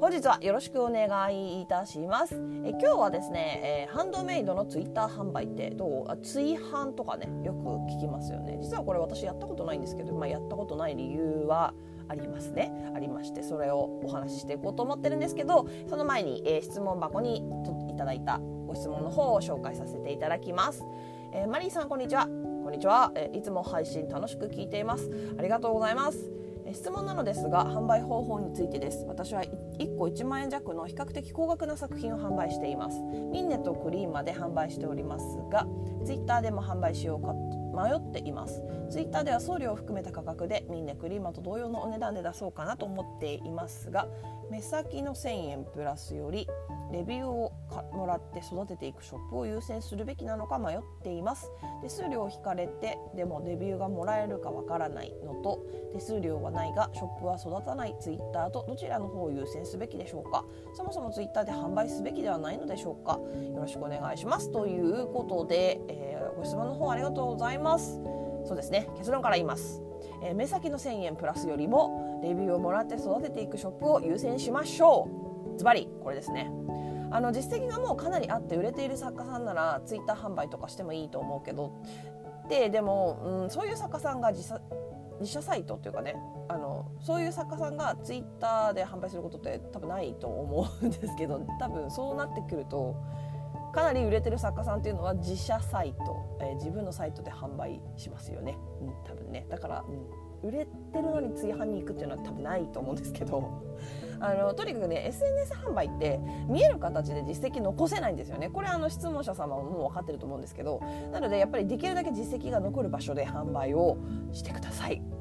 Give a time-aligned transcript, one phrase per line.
[0.00, 2.34] 本日はよろしくお願いいたします。
[2.64, 6.10] え今日はですね、えー、ハンドメイドのツイッター販売ってどう？
[6.10, 7.58] あ追販とかねよく
[7.92, 8.58] 聞きますよね。
[8.60, 11.74] 実はこれ私やったことないんですけど、まあ、やったことない理由は
[12.08, 12.72] ありますね。
[12.94, 17.42] ありましてそれをお話ししていこうと思ってるんですけどその前に、えー、質問箱に
[17.88, 20.82] いただいたご質問の方を紹介させていただきます、
[21.32, 22.26] えー、マリーさんこんにちは。
[22.64, 25.10] こんにちは、えいつも配信楽しく聞いています。
[25.38, 26.32] ありがとうございます。
[26.72, 29.04] 質問なのですが販売方法についてです。
[29.06, 33.00] 私は1個1万円弱の比較的高額な作品を販売しています。
[33.00, 35.66] ミンネとクリーンまで販売しておりますが
[36.04, 37.34] Twitter でも販売しようか
[37.74, 38.62] 迷っています。
[38.90, 44.08] Twitter では送料を含めた価格でミンネクリーマと同様のお値段で出そうかなと思っていますが
[44.50, 46.46] 目先の1000円プラスより
[46.94, 47.52] レビューを
[47.92, 51.50] もらって育てていくショップを優先するべきなのか迷っています。
[51.82, 57.96] 手数料を引かれてでもレビューがもらえるかわからないのと手数料はないがショップは育たない。
[57.98, 60.44] ツイッターとどちらの方を優先すべきでしょうか。
[60.72, 63.18] そもそもツイッターで販売すべきではないのでしょうか。
[63.52, 64.52] よろしくお願いします。
[64.52, 68.00] ということで、えー、ご質問の方ありがとうございます。
[68.44, 68.88] そうですね。
[68.98, 69.82] 結論から言います。
[70.22, 75.08] えー、目先の1000円プラスよりもレビューをもらって育てていくショップを優先しましょ
[75.54, 75.58] う。
[75.58, 76.50] ズバリこれですね。
[77.14, 81.72] あの実績がもうかなりあって売れている作家さんならツイッター販売とかしてもいいと思うけど。
[82.48, 84.52] ででも、うん、そういう作家さんが自
[85.20, 86.16] 自社サイトっていうかね。
[86.48, 92.96] あのそういう作家さんがツイッターで販売することって多分ないと思うんですけど多分そうなってくると
[93.72, 99.46] かなり売れてる作家さんっていうのは自社サイト、えー、自分のサイトで販売しますよね、うん、多分ね。
[99.48, 100.06] だから、うん、
[100.44, 103.64] 売れてるのに追販に行くっていうのは多分ないと思うんですけど
[104.20, 110.80] あのとにかくね SNS 販売って見える形で実績残せないんですよねこれあの質問者様ももう分かってると思うんですけど
[111.12, 113.98] なのでやっぱりできるだけ実績が残る場所で販売を
[114.32, 115.13] してください。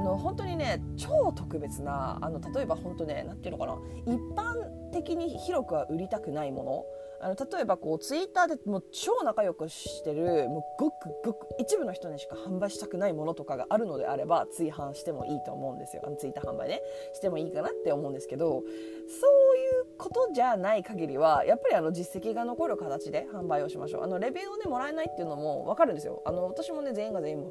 [0.00, 4.54] あの本当にね超特別なあの例えば本当ね何ていうのかな一般
[4.92, 6.84] 的に広くは売りたくないもの。
[7.22, 16.02] あの例えばこうツイッターでもう超仲良くしてるもうごくごく一部の人にしか販売したくないものとかがあるのであれば追販してもいいと思うんですよ。
[16.06, 16.80] あのツイッター販売ね。
[17.12, 24.04] してもいいかなって思うんですけどそういうことじゃない限りはやっぱりあの実績が残る形で販売をしましょう。
[24.04, 26.22] あのレビューをねもらえないっていうのも分かるんですよ。
[26.24, 27.44] あの私もね全員が全員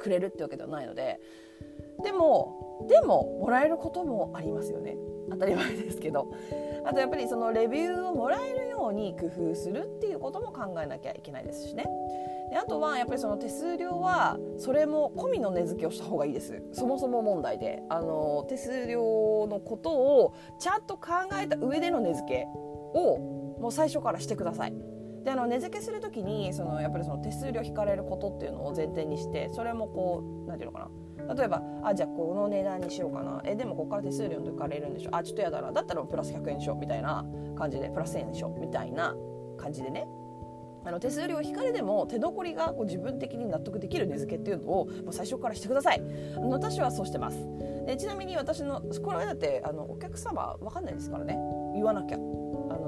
[0.00, 1.20] くれるってわけではないので
[2.02, 4.96] でもでももらえることもありますよね。
[5.30, 6.32] 当たり前ですけど。
[6.84, 11.84] あとやっぱりそのレビューをもらえるように工夫するっていうことも考えなきゃいけないですしね。
[12.50, 16.62] であとはやっぱりその手数料はそれも込みの値付けをした方がいいです。
[16.72, 17.82] そもそも問題で。
[17.90, 22.46] あの手数料のことをちゃんと考えた上での値付け
[22.98, 23.18] を
[23.60, 24.89] もう最初からしてください。
[25.24, 30.90] であの値付けする時にそのやっぱりその手数料引かれることっていうのを前提にしてそれもこう何て言うのか
[31.26, 31.34] な。
[31.34, 33.42] 例えばあじゃあこの値段にしようかな。
[33.44, 35.10] えでもここから手数料抜かれるんでしょ。
[35.12, 35.72] あちょっとやだな。
[35.72, 36.76] だったらプラス100円にしよう。
[36.78, 37.24] みたいな
[37.56, 38.60] 感じでプラス1000円にしよう。
[38.60, 39.14] みたいな
[39.58, 40.08] 感じでね。
[40.84, 46.02] あの手数料引かれでも手残りがこう自分的に納得できる値付けっていうのをもう最初からしてください。
[46.36, 47.38] あの私はそうしてます。
[47.86, 51.38] でちなみに私のこれはだってあのお客様分かんないですからね。
[51.74, 52.18] 言わなきゃ。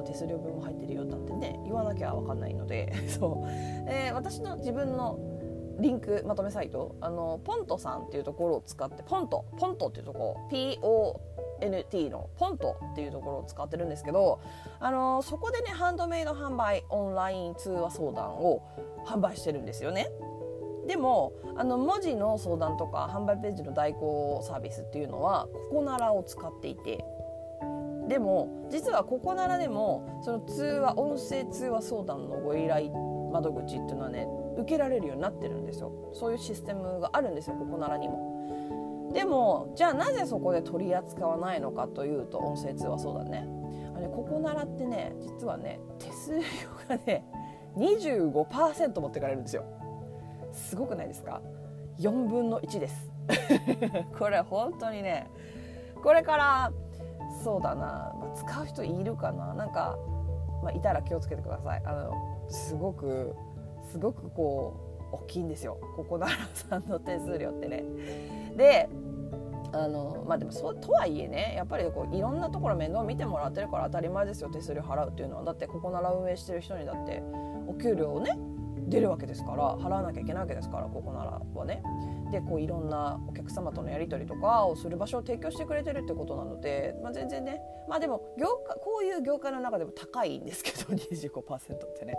[0.02, 5.18] の手数料分も入ってるよなんてね言わなきゃ分かんないので そう、で私の自分の
[5.78, 10.58] リンクまとめサイトあのポントさんっていうところを使ってポントポントっていうところ
[11.60, 14.40] PONT のポントっていうところを使ってるんですけど
[14.80, 18.62] あのそこでねハンドメイド販売オンライン通話相談を
[19.06, 20.08] 販売してるんですよね。
[20.86, 27.04] でもあの文字の相談とか販売ページの代行サービスっていうのはココナラを使っていて
[28.12, 32.90] でも実はココナラでもその通話音声通話相談のご依頼
[33.32, 34.28] 窓口っていうのはね
[34.58, 36.10] 受けられるようになってるんですよ。
[36.12, 39.10] そういうシステムがあるんですよここならにも。
[39.14, 43.48] でもじゃあなぜそこで取り扱わないのかというと音声通話そうだね。
[43.96, 46.42] あれここならってね実はね手数料
[46.90, 47.24] がね
[47.78, 49.64] 25%持ってかれるんですよ。
[50.52, 51.40] すごくないですか
[51.98, 53.10] ？4分の1です。
[54.18, 55.30] これ本当にね
[56.02, 56.72] これから
[57.42, 59.54] そうだな、まあ、使う人いるかな。
[59.54, 59.98] なんか、
[60.62, 61.82] まあ、いたら気をつけてください。
[61.84, 63.34] あのすごく
[63.90, 64.74] すごくこ
[65.12, 65.78] う大きいんですよ。
[65.96, 67.84] ここ奈良さんの手数料ってね。
[68.56, 68.88] で
[69.72, 74.50] あのまあでもそうとはいえねやっぱりこういろんなところ面倒見てもらってるから当たり前ですよ。
[74.50, 75.44] 手数料払うっていうのは。
[75.44, 77.22] だってここなら運営してる人にだって
[77.66, 78.38] お給料をね
[78.92, 81.82] 出るわけですから払わなきゃいけないわけですからここならはね。
[82.30, 92.14] でこういろんなお客様とのやり取りとかをする場所を提供してくれてるってことなので、まあ、全然ねまあでも業界こういう業界の中でも高いんですけど 25%ってね。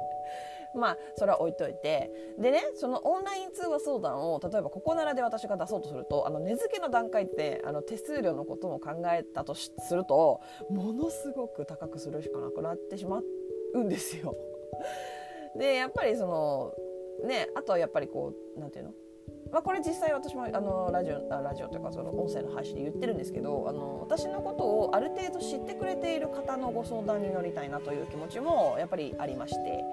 [0.76, 10.42] まあそれは置いといてでねそのオンライン通話相談を例えばここならで私が出そうとするとあの値付けの段階ってあの手数料のことも考えたとすると
[10.72, 13.22] ものすごく高くするしかなくなってしま
[13.74, 14.36] うんですよ。
[15.58, 16.74] でやっぱりその
[17.28, 18.92] ねあとはやっぱりこうなんていうの？
[19.52, 29.84] まあ、これ実際私もあのラジオラジオというかその音声の配信で言ってるんですけどあの私のことをある程度知ってくれている方のご相談に乗りたいなという気持ちもやっぱりありまして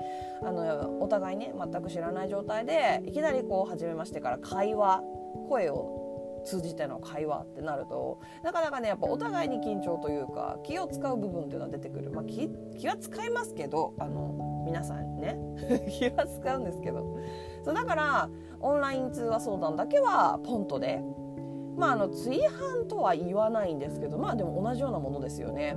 [0.42, 5.02] あのお互いね全く知らない状態でいきなりこう初めましてから会話
[5.50, 5.99] 声を
[6.44, 12.48] 通じての会話ってなるとなかなかねやっぱお互いに緊張というか気を使う部分っていうのは出てくる、まあ、気
[12.78, 15.38] 気は使いますけどあの皆さんね。
[15.88, 17.18] 気は使うんですけど。
[17.64, 21.02] そうだからオンライン通話相談だけはポントで。
[21.76, 25.76] まああの追販とは言わないんですけどまあでも同じようなものですよね。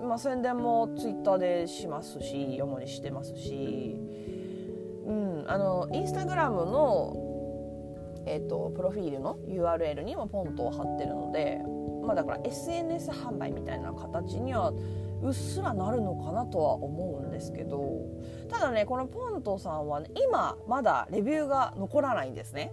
[0.00, 0.08] うん。
[0.08, 3.98] まあ、宣伝もツイッターでしますし主にしてますし、
[5.06, 7.14] うん、あのインスタグラムの、
[8.26, 11.60] えーと、プロフィールの URL にもポンと貼ってるので、
[12.04, 14.72] まあ、だから SNS 販売みたいな形には
[15.22, 18.00] うっすらなるのかなとは思うんですけど
[18.48, 22.72] ただねこのポントさんは、ね、今まだレビューが残らないんですね。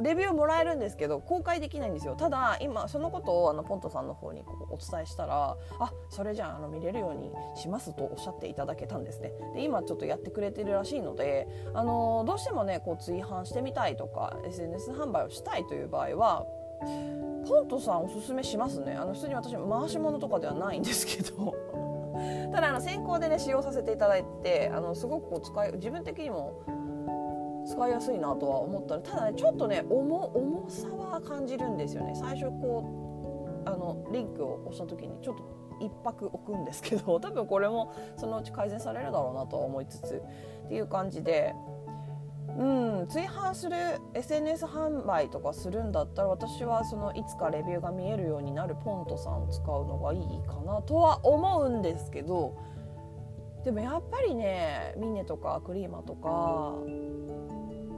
[0.00, 2.14] レビューもらえるんですけど公開できないんですよ。
[2.14, 9.32] ただ今そのことをあのポントさんの方にこうお伝えしたらあそれじゃあの見れるようにしますとおっしゃっていただけたんですね。
[9.54, 16.46] で今ちょっとやってくれてるらしいのであのどうしてもねこう追販してみたいとか SNS 販売をしたいという場合は
[17.48, 18.94] ポントさんおすすめしますね。
[18.94, 21.54] あの普通に私回し物とかではないんですけど。
[22.52, 26.64] ただあの先行でね使用させていただいてあのすごくこう使い自分的にも
[27.78, 32.12] 使いやすいなとは思ったらただねちょっとね重さは感じるんですよね。
[32.16, 40.22] 最初こうあのリンクを押した時にちょっと一泊置くんですけど 多分これもそのうち改善されるだろうなとは思いつつ
[40.64, 41.54] っていう感じで。
[42.48, 42.64] う
[43.04, 43.76] ん追販する
[44.14, 52.56] SNS 販売とかするんだったら私はそのいつかレビューが見えるようになるポントさんを使うのがいいかなとは思うんですけど
[53.64, 56.74] でもやっぱりねミネとかクリーマとか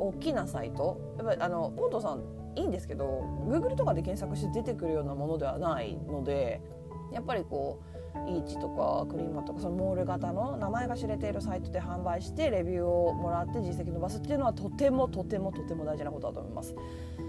[0.01, 1.15] 大きなサイト？
[1.19, 2.23] やっぱあのポントさん
[2.57, 6.61] いいんですけど Google とかで検索して出てくるようなものではないので
[7.13, 16.75] やっぱりこうイーチとかクリーマとかそのモール型の名前が知れているサイトで販売してレビューをもらって実績伸ばすっていうのはとてもとてもとても大事なことだと思います。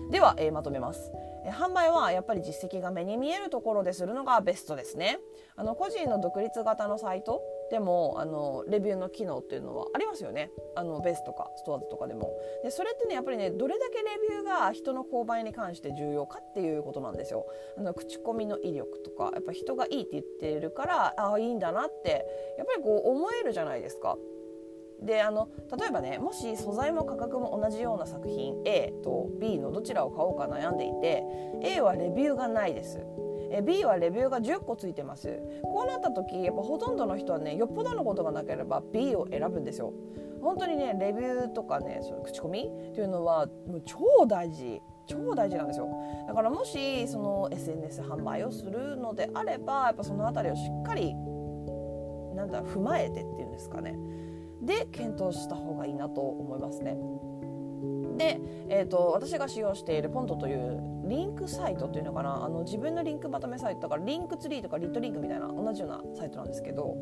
[0.10, 1.12] では、えー、まとめます、
[1.46, 5.20] 販売はやっぱり実績が目に見えるところでするのがベストですね。
[5.56, 7.42] あの個人の独立型のサイト
[7.72, 10.52] でもあのレビューの機能っていうのはありますよね。
[10.76, 12.38] あのベースとかストアーズとかでも。
[12.64, 17.48] でそれってねやっぱりねどれだけレビューが人の購買に関して重要かっていうことなんですよ。
[17.78, 22.26] あの口コミの威力とかやっぱ人がいいって言ってるからああいいんだなって
[22.58, 24.18] やっぱりこう思えるじゃないですか。
[25.02, 25.48] であの
[25.80, 31.24] 例えばねもし素材も価格も同じような作品 A と B のどちらを買おうか悩んでいて
[31.64, 33.00] A はレビューがないです。
[33.52, 35.40] え B はレビューが10個ついてます。
[35.64, 39.94] こうなった時やっぱほとんどの人はねよっぽどのことがなければ B を選ぶんですよ。
[40.42, 44.82] 本当にねレビューとかねその口コミっていうのはもう超大事。
[45.08, 45.90] 超大事なんですよ。
[46.28, 51.14] だからもしその SNS 販売をするのであればやっぱその辺りをしっかり
[52.36, 53.98] なんだ踏まえてっていうんですかね。
[54.62, 56.98] で検討した方がいいなと思いますね。
[58.18, 58.40] で、
[58.70, 62.44] えーと、私が使用しているポントというリンクサイトっていうのかな？
[62.44, 66.98] あの自分のリンクまとめサイトだからリンクツリーとかリットリンクみたいな同じようなサイトなんですけど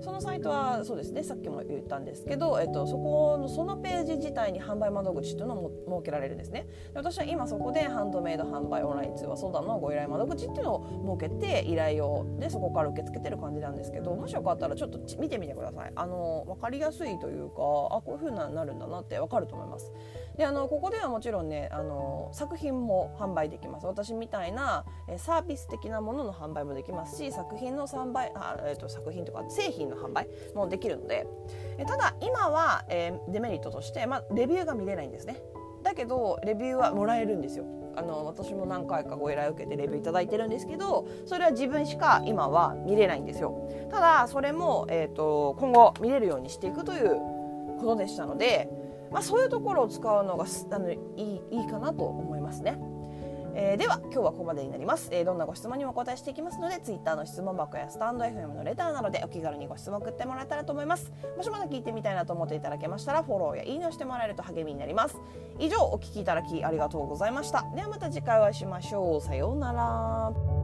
[0.00, 6.66] そのサイトはそうですねさっきも言ったんですけど、えーと、そこのそのページ自体に販売窓口っていうのも設けられるんですね。
[6.92, 15.92] で私は今そこでハンドメイド販売オンライン通話相談のご依頼窓口っていうのを設けて依頼をでそこから受け付けてる感じなんですけどもしよかったらちょっと見てみてください。
[15.94, 19.92] あの分かりやすいというかあこういう風になるんだなって分かると思います。
[20.36, 23.86] であのここではもちろんねあの作品も販売できます。
[23.86, 24.84] 私みたいな
[25.18, 31.26] サービス的なものの販売もできますし作品の販売あ、えーと、作品とか製品の販売もできるので
[31.86, 35.42] ただ今は、えー、デメリットとして、まあ、レビューが見れないんですね。
[35.82, 37.64] だけどレビューはもらえるんですよ。
[37.94, 43.68] あの私も何回かご依頼を受けてレビュー頂いてるんですけどそれは自分しか今は見れないんですよ。
[43.90, 47.16] ただそれも、えーと今後見れるようにしていくという
[47.80, 48.70] ことでしたので
[49.12, 52.78] まあ、そういうところを使うのがあのいいいいかなと思いますね。
[53.54, 61.12] えー、では今日はここまでになります、えー、どんなご質問にもお答えしていきますので Twitter の質問箱やスタンド FM のレターなどでお気軽にご質問送ってもらえたらと思います。
[61.36, 65.16] もしまだ聞いてみたいなと思っていただけましたらフォローやいいねをしてもらえると励みになります。
[65.58, 67.64] 以上お聞きいただきありがとうございました。
[67.74, 69.20] ではまた次回お会いしましょう。
[69.20, 70.61] さようなら。